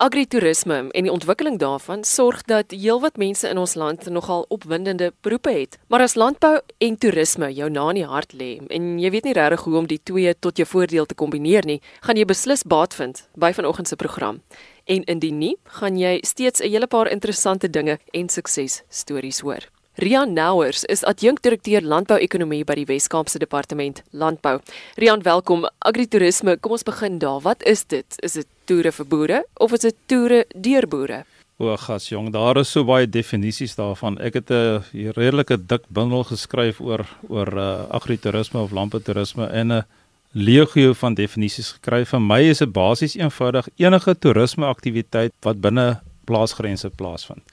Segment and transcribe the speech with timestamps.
[0.00, 5.50] Agritourisme en die ontwikkeling daarvan sorg dat heelwat mense in ons land nogal opwindende beroepe
[5.52, 5.76] het.
[5.92, 9.34] Maar as landbou en toerisme jou na in die hart lê en jy weet nie
[9.36, 12.96] regtig hoe om die twee tot jou voordeel te kombineer nie, gaan jy beslis baat
[12.96, 14.40] vind by vanoggend se program.
[14.88, 19.68] En indien nie, gaan jy steeds 'n hele paar interessante dinge en sukses stories hoor.
[20.00, 24.54] Rian Nouers is adjunkdirekteur landbouekonomie by die Wes-Kaapse Departement Landbou.
[24.96, 25.66] Rian, welkom.
[25.84, 27.42] Agritourisme, kom ons begin daar.
[27.44, 28.16] Wat is dit?
[28.24, 31.18] Is dit toere vir boere of is dit toere deur boere?
[31.60, 34.16] O, gas jong, daar is so baie definisies daarvan.
[34.24, 34.80] Ek het 'n
[35.20, 39.84] redelike dik bundel geskryf oor oor uh, agritourisme of landboutourisme en 'n
[40.32, 42.06] legio van definisies gekry.
[42.06, 47.44] Vir my is dit basies eenvoudig enige toerisme aktiwiteit wat binne plaasgrense plaasvind.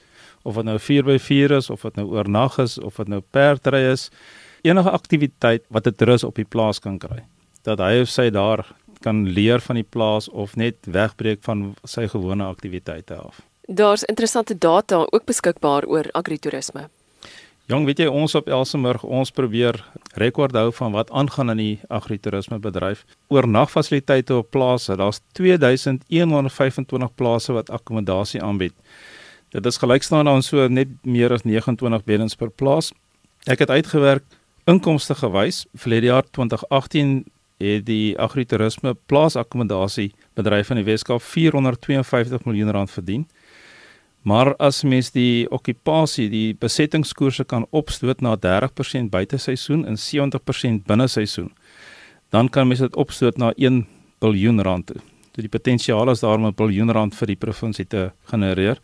[0.48, 4.08] Of dit nou 4x4 is of dit nou oornag is of dit nou perdry is,
[4.64, 7.24] enige aktiwiteit wat 'n toerist op die plaas kan kry.
[7.64, 8.66] Dat hy of sy daar
[9.02, 13.42] kan leer van die plaas of net wegbreek van sy gewone aktiwiteite af.
[13.68, 16.90] Daar's interessante data ook beskikbaar oor agritourisme.
[17.68, 19.76] Jong, weet jy ons op Elsenburg, ons probeer
[20.16, 23.02] rekord hou van wat aangaan in die agritourisme bedryf.
[23.28, 28.72] Oornagfasiliteite op plase, daar's 2125 plase wat akkommodasie aanbied.
[29.56, 32.92] Dit is gelykstaan aan so net meer as 29 beddens per plaas.
[33.48, 34.24] Ek het uitgewerk
[34.68, 37.26] inkomste gewys vir die jaar 2018
[37.64, 43.26] het die agritourisme plaasakkommodasie bedryf in die Weskaap 452 miljoen rand verdien.
[44.28, 50.84] Maar as mens die okupasie, die besettingskoerse kan opstoot na 30% buite seisoen en 70%
[50.90, 51.54] binne seisoen,
[52.30, 53.86] dan kan mens dit opstoot na 1
[54.20, 55.00] biljoen rand toe.
[55.32, 58.82] So die potensiaal is daar om 'n biljoen rand vir die provinsie te genereer.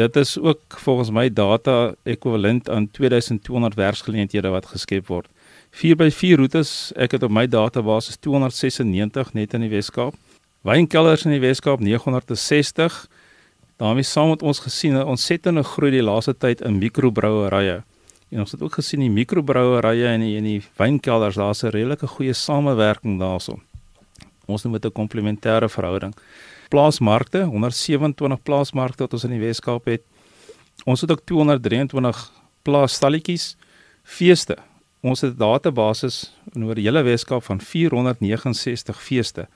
[0.00, 5.28] Dit is ook volgens my data ekwivalent aan 2200 werksgeleenthede wat geskep word.
[5.70, 10.16] 4 by 4 roetes, ek het op my database 296 net in die Wes-Kaap.
[10.64, 12.96] Wynkelders in die Wes-Kaap 960.
[13.80, 17.82] daarmee saam met ons gesien 'n ontsettende groei die laaste tyd in mikrobrouerye.
[18.30, 22.06] En ons het ook gesien die mikrobrouerye en die en die wynkelders, daar's 'n redelike
[22.06, 23.60] goeie samewerking daarso.
[24.46, 26.14] Ons noem dit 'n komplementêre verhouding.
[26.70, 30.06] Plaasmarkte, 127 plaasmarkte wat ons in die Wes-Kaap het.
[30.86, 32.24] Ons het ook 223
[32.64, 33.56] plaasstalletjies,
[34.04, 34.56] feeste
[35.00, 39.48] Ons het 'n database oor die hele Weskaap van 469 feeste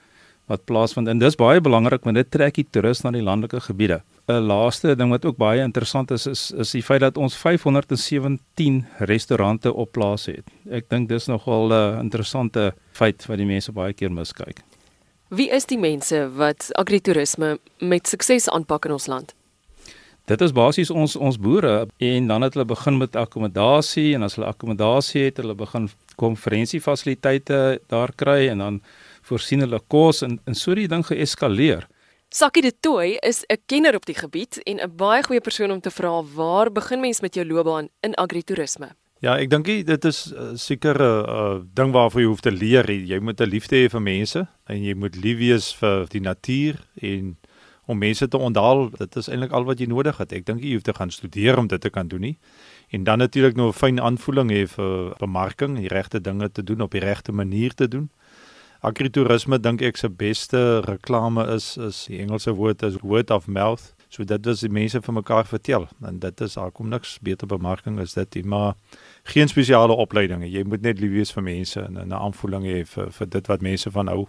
[0.47, 4.03] wat plaasvind en dis baie belangrik want dit trek die toerist na die landelike gebiede.
[4.28, 8.86] 'n Laaste ding wat ook baie interessant is is is die feit dat ons 517
[8.98, 10.44] restaurante op plaas het.
[10.70, 14.62] Ek dink dis nogal 'n interessante feit wat die mense baie keer miskyk.
[15.28, 19.32] Wie is die mense wat agritourisme met sukses aanpak in ons land?
[20.28, 24.36] Dit is basies ons ons boere en dan het hulle begin met akkommodasie en as
[24.36, 25.88] hulle akkommodasie het, hulle begin
[26.20, 28.78] konferensiefasiliteite daar kry en dan
[29.24, 31.88] voorsien hulle kos en en so die ding geeskaleer.
[32.28, 35.80] Sakkie de Tooi is 'n kenner op die gebied en 'n baie goeie persoon om
[35.80, 38.92] te vra waar begin mens met jou loopbaan in agritourisme?
[39.22, 42.52] Ja, ek dink dit is uh, seker 'n uh, uh, ding waarvoor jy hoef te
[42.52, 42.91] leer.
[42.91, 46.80] Jy moet 'n liefde hê vir mense en jy moet lief wees vir die natuur
[47.00, 47.36] en
[47.86, 50.32] om mense te onthaal, dit is eintlik al wat jy nodig het.
[50.32, 52.38] Ek dink jy hoef te gaan studeer om dit te kan doen nie.
[52.91, 56.80] En dan natuurlik nog 'n fyn aanvoeling hê vir bemarking, die regte dinge te doen
[56.80, 58.10] op die regte manier te doen.
[58.80, 63.94] Agritourisme dink ek se beste reklame is is die Engelse woord is word of mouth.
[64.14, 67.48] So dit is die mense vir mekaar vertel en dit is daar kom niks beter
[67.50, 68.76] bemarking as dit nie, maar
[69.32, 70.47] geen spesiale opleidinge.
[70.47, 73.62] Jy moet net lief wees vir mense en 'n aanvoeling hê vir vir dit wat
[73.62, 74.26] mense van hou.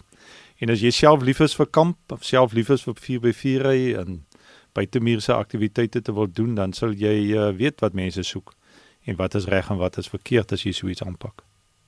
[0.59, 3.93] En as jy self lief is vir kamp of self lief is vir 4x4 ry
[3.93, 4.25] en
[4.73, 8.53] buitemuurse aktiwiteite te wil doen, dan sal jy uh, weet wat mense soek
[9.05, 11.43] en wat is reg en wat is verkeerd as jy so iets aanpak.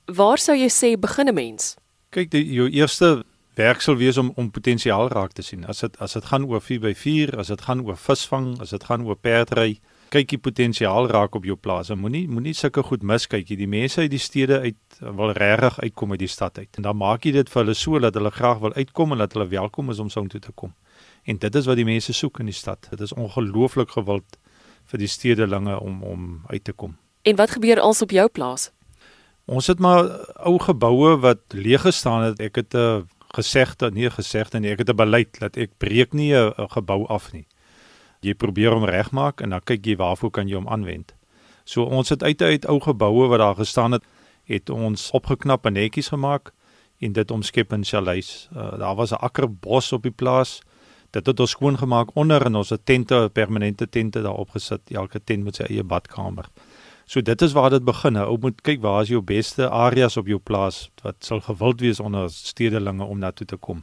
[0.06, 1.76] Waar sou jy sê begin 'n mens?
[2.10, 3.24] Kyk, die, jou eerste
[3.58, 5.64] werk sal wees om om potensiaal raak te sien.
[5.66, 9.06] As dit as dit gaan oor 4x4, as dit gaan oor visvang, as dit gaan
[9.06, 9.80] oor perdry,
[10.14, 11.90] kyk die potensiaal raak op jou plaas.
[11.90, 13.50] Moenie moenie sulke goed miskyk.
[13.58, 16.70] Die mense uit die stede uit wil regtig uitkom uit die stad uit.
[16.80, 19.36] En dan maak jy dit vir hulle so dat hulle graag wil uitkom en dat
[19.36, 20.72] hulle welkom is om soontoe te kom.
[21.28, 22.88] En dit is wat die mense soek in die stad.
[22.90, 24.38] Dit is ongelooflik gewild
[24.88, 26.96] vir die stedelinge om om uit te kom.
[27.22, 28.70] En wat gebeur als op jou plaas?
[29.48, 30.04] Ons het maar
[30.44, 32.40] ou geboue wat leeg gestaan het.
[32.40, 36.34] Ek het 'n gesegde, nie gesegde nie, ek het 'n beleid dat ek breek nie
[36.34, 37.46] 'n gebou af nie
[38.24, 41.14] jy probeer hom regmaak en dan kyk jy waarvoor kan jy hom aanwend.
[41.68, 44.06] So ons het uit uit ou geboue wat daar gestaan het,
[44.48, 46.52] het ons opgeknap en netjies gemaak
[47.04, 48.48] en dit omskep in chalets.
[48.56, 50.60] Uh, daar was 'n akkerbos op die plaas.
[51.10, 54.80] Dit het ons skoon gemaak onder en ons het tente, permanente tente daar opgesit.
[54.90, 56.48] Elke tent met sy eie badkamer.
[57.08, 58.18] So dit is waar dit begin.
[58.20, 62.00] Ou moet kyk waar is jou beste areas op jou plaas wat sal gewild wees
[62.04, 63.80] onder stedelinge om na toe te kom.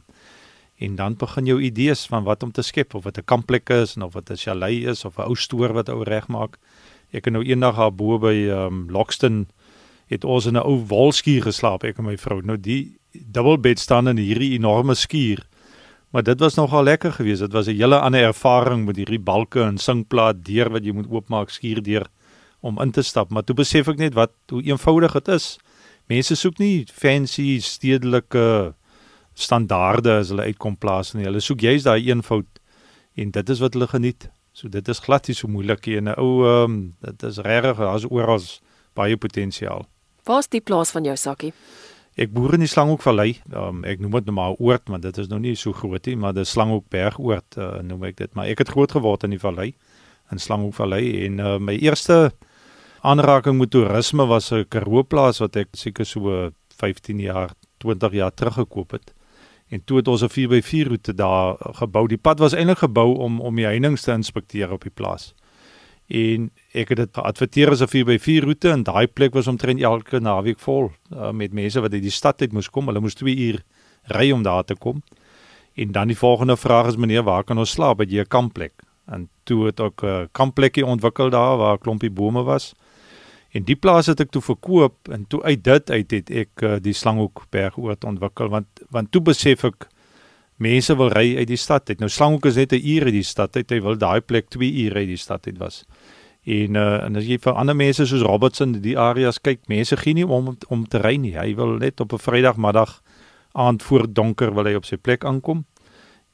[0.78, 3.96] En dan begin jou idees van wat om te skep of wat 'n kampplek is
[3.96, 6.58] of wat 'n chalet is of 'n ou stoor wat ou regmaak.
[7.10, 9.48] Ek het nou eendag daar bo by ehm um, Lockston
[10.06, 12.40] het ons in 'n ou wolskuur geslaap ek en my vrou.
[12.42, 15.42] Nou die dubbelbed staan in hierdie enorme skuur.
[16.10, 17.40] Maar dit was nogal lekker geweest.
[17.40, 21.10] Dit was 'n hele ander ervaring met hierdie balke en singplaat deur wat jy moet
[21.10, 22.06] oopmaak skuur deur
[22.66, 23.30] om in te stap.
[23.30, 25.54] Maar toe besef ek net wat hoe eenvoudig dit is.
[26.10, 28.74] Mense soek nie fancy stedelike
[29.36, 31.26] standaarde as hulle uitkom plaas nie.
[31.26, 32.62] Hulle soek juist daai eenvoud
[33.16, 34.28] en dit is wat hulle geniet.
[34.56, 36.00] So dit is glad nie so moeilik nie.
[36.00, 38.42] 'n Ou ehm um, dit is regtig daar's oral
[38.94, 39.84] baie potensiaal.
[40.24, 41.52] Waar's die plaas van jou sakkie?
[42.16, 43.42] Ek boer in die Slanghoekvallei.
[43.52, 46.16] Um, ek noem dit nou maar oord, maar dit is nou nie so groot nie,
[46.16, 48.34] maar dis Slanghoekbergoord uh, noem ek dit.
[48.34, 49.74] Maar ek het groot geword in die vallei
[50.32, 52.32] in Slanghoekvallei en uh, my eerste
[53.06, 58.34] aanraking met toerisme was 'n Karoo plaas wat ek seker so 15 jaar, 20 jaar
[58.34, 59.14] terug gekoop het.
[59.68, 62.06] En toe het ons 'n 4x4 roete daar gebou.
[62.08, 65.34] Die pad was eintlik gebou om om die heininge te inspekteer op die plaas
[66.06, 70.20] en ek het dit geadverteer as 'n 4x4 roete en daai plek was omtrent elke
[70.20, 72.86] naweek vol uh, met mense wat uit die stad uit moes kom.
[72.86, 73.62] Hulle moes 2 uur
[74.04, 75.02] ry om daar te kom.
[75.74, 77.98] En dan die volgende vraag is meneer, waar kan ons slaap?
[77.98, 78.72] Het jy 'n kampplek?
[79.06, 82.74] En toe het ook 'n uh, kampplekkie ontwikkel daar waar 'n klompie bome was.
[83.54, 86.76] En die plaas het ek toe verkoop en toe uit dit uit het ek uh,
[86.82, 89.88] die Slanghoekberg oort ontwikkel want want toe besef ek
[90.56, 92.00] mense wil ry uit die stad uit.
[92.00, 93.70] Nou Slanghoek is net 'n uur uit die stad uit.
[93.70, 95.84] Hy wil daai plek 2 ure uit die stad uit was.
[96.46, 100.14] En uh, en as jy vir ander mense soos Robertson die areas kyk, mense gee
[100.14, 101.34] nie om om te ry nie.
[101.38, 103.02] Hy wil net op 'n Vrydagmiddag
[103.52, 105.64] aand voor donker wil hy op sy plek aankom.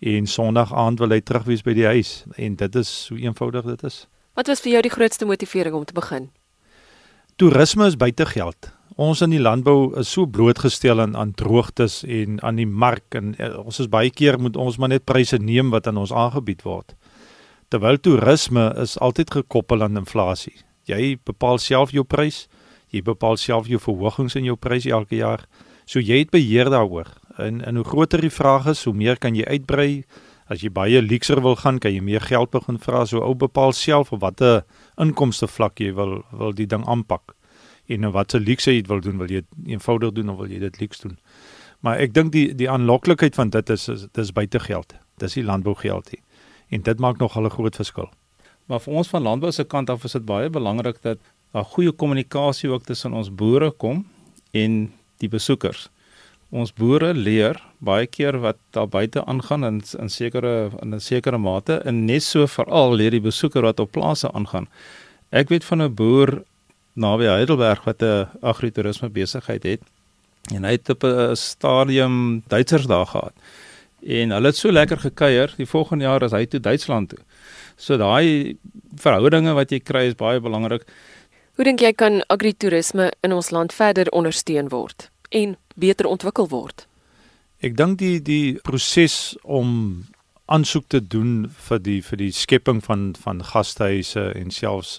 [0.00, 2.24] En Sondag aand wil hy terug wees by die huis.
[2.36, 4.06] En dit is so eenvoudig dit is.
[4.34, 6.30] Wat was vir jou die grootste motivering om te begin?
[7.42, 8.70] Toerisme is buite geld
[9.02, 13.32] ons in die landbou is so blootgestel aan aan droogtes en aan die mark en
[13.38, 16.62] uh, ons is baie keer moet ons maar net pryse neem wat aan ons aangebied
[16.62, 16.94] word.
[17.72, 20.54] Terwyl toerisme is altyd gekoppel aan inflasie.
[20.86, 22.46] Jy bepaal self jou prys,
[22.92, 25.46] jy bepaal self jou verhogings in jou prys elke jaar.
[25.86, 27.08] So jy het beheer daaroor.
[27.42, 30.04] En en hoe groter die vraag is, hoe meer kan jy uitbrei.
[30.52, 33.06] As jy baie luukser wil gaan, kan jy meer geld begin vra.
[33.08, 34.66] So ou bepaal self op watter
[35.00, 37.36] inkomste vlak jy wil wil die ding aanpak
[37.90, 40.80] en wat se luxe jy wil doen, wil jy eenvoudig doen of wil jy dit
[40.80, 41.16] luxe doen?
[41.82, 44.94] Maar ek dink die die aanloklikheid van dit is is dis buite geld.
[45.18, 46.22] Dis die landbougeld hier.
[46.70, 48.10] En dit maak nog al 'n groot verskil.
[48.66, 51.18] Maar vir ons van landbou se kant af is dit baie belangrik dat
[51.52, 54.06] daar goeie kommunikasie ook tussen ons boere kom
[54.52, 55.90] en die besoekers.
[56.52, 61.38] Ons boere leer baie keer wat daar buite aangaan in in sekere in 'n sekere
[61.38, 64.68] mate en net so veral leer die besoeker wat op plase aangaan.
[65.30, 66.42] Ek weet van 'n boer
[66.94, 69.80] naby Heidelberg wat 'n agritourisme besigheid het.
[70.54, 73.32] En hy het op 'n stadium Duitsers daar gehad.
[74.06, 77.18] En hulle het so lekker gekuier, die volgende jaar is hy toe Duitsland toe.
[77.76, 78.56] So daai
[78.96, 80.84] verhoudinge wat jy kry is baie belangrik.
[81.54, 86.86] Hoe dink jy kan agritourisme in ons land verder ondersteun word en beter ontwikkel word?
[87.62, 90.04] Ek dink die die proses om
[90.50, 94.98] aansoek te doen vir die vir die skepping van van gastehuise en selfs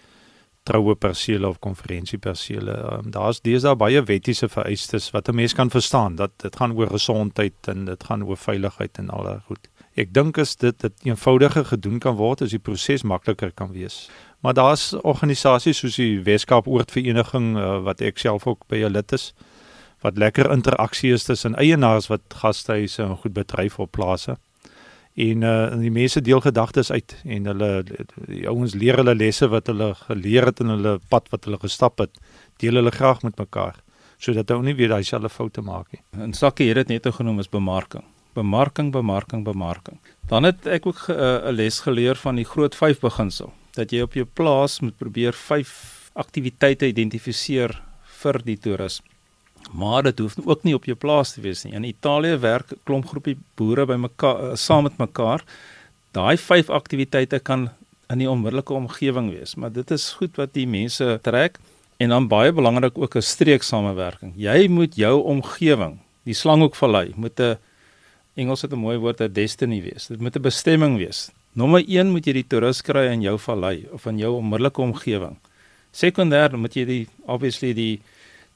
[0.63, 2.75] troue persele of konferensiepersele.
[2.93, 6.87] Um, Daar's deesdae baie wettiese vereistes wat 'n mens kan verstaan dat dit gaan oor
[6.87, 9.67] gesondheid en dit gaan oor veiligheid en al daai goed.
[9.95, 14.09] Ek dink as dit dit eenvoudiger gedoen kan word, is die proses makliker kan wees.
[14.39, 19.11] Maar daar's organisasies soos die Weskaap Oordvereniging uh, wat ek self ook by 'n lid
[19.11, 19.33] is
[20.03, 24.37] wat lekker interaksie is tussen eienaars wat gastehuise en goed bedryf op plase
[25.13, 27.71] en uh die mense deel gedagtes uit en hulle
[28.27, 31.99] die ouens leer hulle lesse wat hulle geleer het in hulle pad wat hulle gestap
[31.99, 32.17] het
[32.63, 33.77] deel hulle graag met mekaar
[34.23, 36.01] sodat hulle nie weer daai selfde foute maak nie.
[36.23, 38.05] En Sakkie het dit net genoem as bemarking.
[38.37, 39.99] Bemarking, bemarking, bemarking.
[40.31, 43.91] Dan het ek ook eh, 'n uh, les geleer van die groot 5 beginsel dat
[43.91, 47.81] jy op jou plaas moet probeer 5 aktiwiteite identifiseer
[48.21, 49.01] vir die toerist.
[49.71, 51.73] Maar dit hoef ook nie op jou plaas te wees nie.
[51.73, 55.43] In Italië werk 'n klomp groepie boere by mekaar uh, saam met mekaar.
[56.11, 57.69] Daai vyf aktiwiteite kan
[58.09, 61.57] in die onmiddellike omgewing wees, maar dit is goed wat die mense trek
[61.97, 64.33] en dan baie belangrik ook 'n streeksamewerking.
[64.35, 67.57] Jy moet jou omgewing, die Slanghoekvallei, moet 'n
[68.35, 70.07] Engels het 'n mooi woord, 'n destiny wees.
[70.07, 71.31] Dit moet 'n bestemming wees.
[71.53, 75.37] Nommer 1 moet jy die toerist kry in jou vallei of in jou onmiddellike omgewing.
[75.91, 78.01] Sekondêr moet jy die obviously die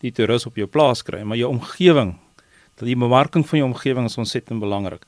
[0.03, 2.15] die toerus op jou plaas kry, maar jou omgewing,
[2.77, 5.05] dat die bemarking van jou omgewing is ontsettend belangrik.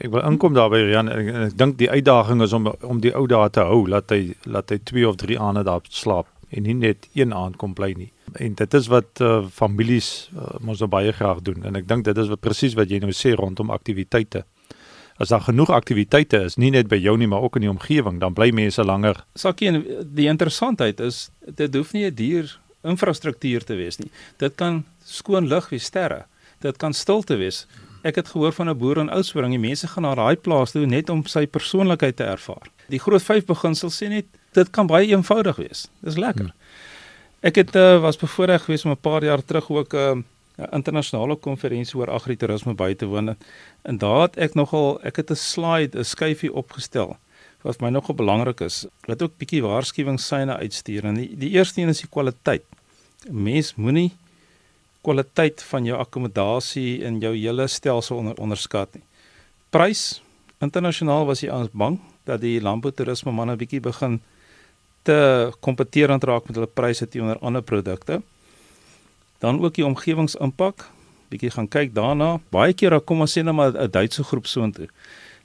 [0.00, 3.12] Ek wil inkom daarby Jan en ek, ek dink die uitdaging is om om die
[3.12, 6.64] ou daar te hou, laat hy laat hy 2 of 3 aande daar slaap en
[6.64, 8.10] nie net een aand kom bly nie.
[8.40, 12.08] En dit is wat uh, families uh, mos nou baie graag doen en ek dink
[12.08, 14.44] dit is wat presies wat jy nou sê rondom aktiwiteite.
[15.20, 18.16] As daar genoeg aktiwiteite is, nie net by jou nie, maar ook in die omgewing,
[18.20, 19.20] dan bly mense langer.
[19.38, 19.70] Sakkie,
[20.08, 24.10] die interessantheid is dit hoef nie 'n duur infrastruktuur te wees nie.
[24.36, 26.24] Dit kan skoon lug wees, sterre.
[26.60, 27.66] Dit kan stilte wees.
[28.02, 30.86] Ek het gehoor van 'n boer in Oudtshoorn, die mense gaan na daai plaas toe
[30.86, 32.70] net om sy persoonlikheid te ervaar.
[32.88, 35.88] Die groot vyf beginsel sê net dit kan baie eenvoudig wees.
[36.00, 36.44] Dis lekker.
[36.44, 36.54] Hmm.
[37.40, 40.24] Ek het uh, was bevoorreg geweest om 'n paar jaar terug ook 'n
[40.58, 43.36] uh, internasionale konferensie oor agritourisme by te woon
[43.82, 47.16] en daar het ek nogal ek het 'n slide 'n skyfie opgestel
[47.62, 51.04] wat my nogal belangrik is wat ook bietjie waarskuwingssyne uitstuur.
[51.04, 52.64] En die, die eerste een is die kwaliteit.
[53.30, 54.10] Mens moenie
[55.02, 59.04] kwaliteit van jou akkommodasie en jou hele stelsel onder, onderskat nie.
[59.70, 60.22] Prys.
[60.62, 64.20] Internasionaal was jy aan bang dat die landboutoerisme manne bietjie begin
[65.02, 68.20] te kompeterend raak met hulle pryse teenoor ander produkte.
[69.42, 70.86] Dan ook die omgewingsimpak,
[71.32, 72.36] bietjie gaan kyk daarna.
[72.54, 74.88] Baie keer dan kom ons sê net maar 'n Duitse groep so intoe.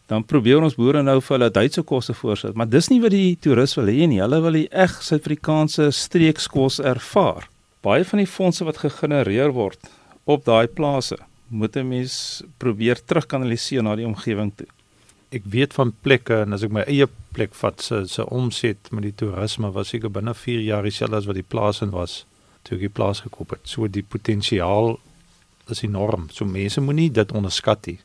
[0.07, 3.35] Dan probeer ons boere nou vir hulle Duitse kosse voorsit, maar dis nie wat die
[3.43, 4.21] toerist wil hê nie.
[4.23, 7.49] Hulle wil die eg Suid-Afrikaanse streekskos ervaar.
[7.83, 9.91] Baie van die fondse wat gegenereer word
[10.27, 11.17] op daai plase,
[11.49, 14.67] moet 'n mens probeer terugkanaliseer na die omgewing toe.
[15.31, 19.03] Ek weet van plekke en as ek my eie plek vat se se omset met
[19.03, 22.25] die toerisme was seker binne 4 jaar dieselfde as wat die plaas in was
[22.63, 23.63] toe ek die plaas gekoop het.
[23.63, 24.99] So die potensiaal
[25.69, 26.29] is enorm.
[26.31, 27.99] So mense moenie dit onderskat nie.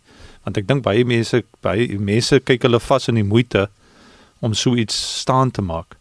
[0.45, 3.69] Want ek dink baie mense baie mense kyk hulle vas in die moeite
[4.41, 5.97] om so iets staan te maak.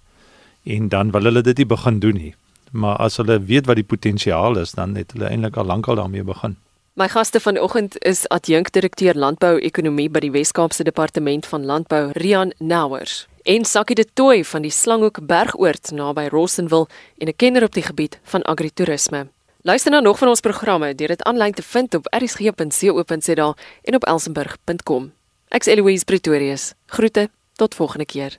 [0.64, 2.36] En dan wil hulle dit nie begin doen nie.
[2.72, 6.24] Maar as hulle weet wat die potensiaal is, dan het hulle eintlik al lankal daarmee
[6.24, 6.56] begin.
[6.94, 13.66] My gaste vanoggend is adjunkdirekteur landbou-ekonomie by die Wes-Kaapse Departement van Landbou, Rian Nouwers en
[13.66, 18.20] Sakkie de Tooi van die Slanghoek Bergoord naby Rossenwil en 'n kenner op die gebied
[18.24, 19.28] van agritourisme.
[19.64, 23.54] Luister nou nog van ons programme deur dit aanlyn te vind op erisg.co.za
[23.84, 25.12] en op elsenburg.com.
[25.48, 26.74] Ek's Eloise Pretorius.
[26.86, 28.38] Groete tot volgende keer.